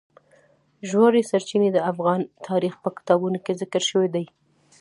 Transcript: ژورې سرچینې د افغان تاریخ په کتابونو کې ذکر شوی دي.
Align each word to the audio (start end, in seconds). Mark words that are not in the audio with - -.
ژورې 0.89 1.21
سرچینې 1.29 1.69
د 1.73 1.79
افغان 1.91 2.21
تاریخ 2.47 2.73
په 2.83 2.89
کتابونو 2.97 3.37
کې 3.45 3.57
ذکر 3.61 3.81
شوی 3.89 4.07
دي. 4.15 4.25